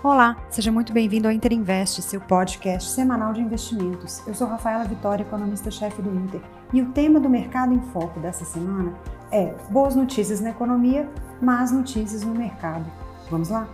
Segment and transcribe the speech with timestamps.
[0.00, 4.24] Olá, seja muito bem-vindo ao Inter Invest, seu podcast semanal de investimentos.
[4.28, 6.40] Eu sou Rafaela Vitória, economista-chefe do Inter,
[6.72, 8.94] e o tema do Mercado em Foco dessa semana
[9.32, 11.10] é Boas notícias na economia,
[11.42, 12.86] más notícias no mercado.
[13.28, 13.68] Vamos lá?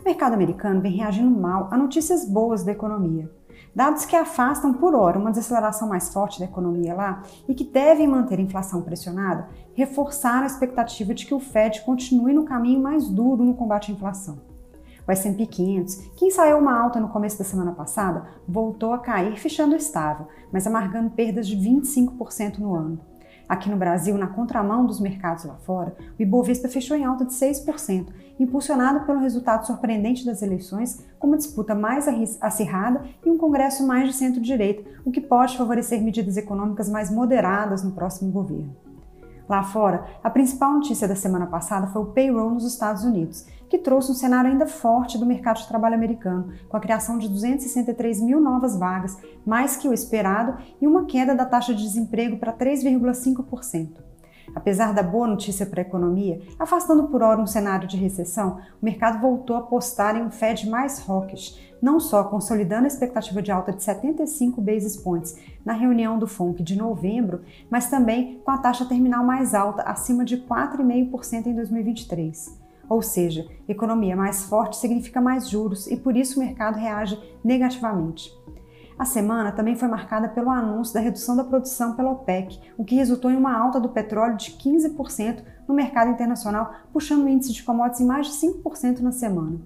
[0.00, 3.30] O mercado americano vem reagindo mal a notícias boas da economia.
[3.74, 8.08] Dados que afastam por hora uma desaceleração mais forte da economia lá e que devem
[8.08, 13.08] manter a inflação pressionada, reforçaram a expectativa de que o Fed continue no caminho mais
[13.08, 14.40] duro no combate à inflação.
[15.06, 19.38] O S&P 500, que ensaiou uma alta no começo da semana passada, voltou a cair,
[19.38, 23.00] fechando estável, mas amargando perdas de 25% no ano.
[23.48, 27.32] Aqui no Brasil, na contramão dos mercados lá fora, o Ibovespa fechou em alta de
[27.32, 28.08] 6%,
[28.38, 32.06] impulsionado pelo resultado surpreendente das eleições, com uma disputa mais
[32.40, 37.82] acirrada e um Congresso mais de centro-direita, o que pode favorecer medidas econômicas mais moderadas
[37.82, 38.87] no próximo governo.
[39.48, 43.78] Lá fora, a principal notícia da semana passada foi o payroll nos Estados Unidos, que
[43.78, 48.20] trouxe um cenário ainda forte do mercado de trabalho americano, com a criação de 263
[48.20, 52.52] mil novas vagas, mais que o esperado, e uma queda da taxa de desemprego para
[52.52, 54.08] 3,5%.
[54.54, 58.84] Apesar da boa notícia para a economia, afastando por hora um cenário de recessão, o
[58.84, 63.52] mercado voltou a apostar em um Fed mais hawkish, não só consolidando a expectativa de
[63.52, 68.58] alta de 75 basis points na reunião do FONC de novembro, mas também com a
[68.58, 72.58] taxa terminal mais alta, acima de 4,5% em 2023.
[72.88, 78.32] Ou seja, economia mais forte significa mais juros e por isso o mercado reage negativamente.
[78.98, 82.96] A semana também foi marcada pelo anúncio da redução da produção pela OPEC, o que
[82.96, 87.62] resultou em uma alta do petróleo de 15% no mercado internacional, puxando o índice de
[87.62, 89.60] commodities em mais de 5% na semana.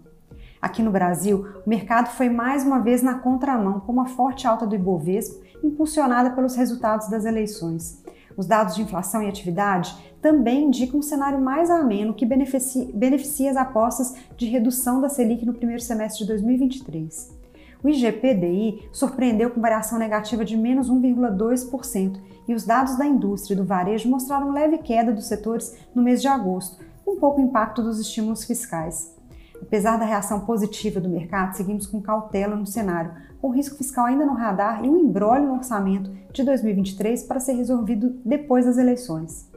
[0.61, 4.67] Aqui no Brasil, o mercado foi mais uma vez na contramão, com uma forte alta
[4.67, 8.05] do Ibovespa, impulsionada pelos resultados das eleições.
[8.37, 13.51] Os dados de inflação e atividade também indicam um cenário mais ameno que beneficia, beneficia
[13.51, 17.42] as apostas de redução da Selic no primeiro semestre de 2023.
[17.83, 23.57] O IGPDI surpreendeu com variação negativa de menos 1,2% e os dados da indústria e
[23.57, 27.99] do varejo mostraram leve queda dos setores no mês de agosto, com pouco impacto dos
[27.99, 29.15] estímulos fiscais.
[29.61, 34.27] Apesar da reação positiva do mercado, seguimos com cautela no cenário, com risco fiscal ainda
[34.27, 39.51] no radar e um embrólio no orçamento de 2023 para ser resolvido depois das eleições.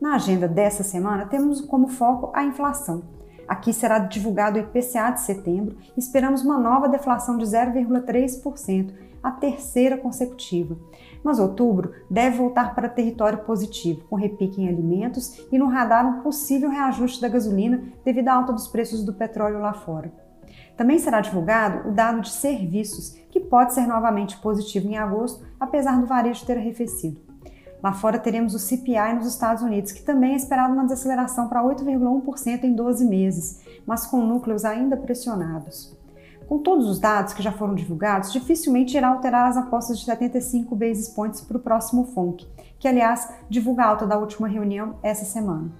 [0.00, 3.02] Na agenda dessa semana, temos como foco a inflação.
[3.48, 8.92] Aqui será divulgado o IPCA de setembro e esperamos uma nova deflação de 0,3%,
[9.22, 10.76] a terceira consecutiva.
[11.22, 16.22] Mas outubro deve voltar para território positivo, com repique em alimentos e no radar um
[16.22, 20.12] possível reajuste da gasolina devido à alta dos preços do petróleo lá fora.
[20.76, 26.00] Também será divulgado o dado de serviços, que pode ser novamente positivo em agosto, apesar
[26.00, 27.25] do varejo ter arrefecido.
[27.82, 31.62] Lá fora teremos o CPI nos Estados Unidos, que também é esperado uma desaceleração para
[31.62, 35.96] 8,1% em 12 meses, mas com núcleos ainda pressionados.
[36.48, 40.76] Com todos os dados que já foram divulgados, dificilmente irá alterar as apostas de 75
[40.76, 42.46] basis points para o próximo FONC,
[42.78, 45.70] que aliás divulga a alta da última reunião essa semana.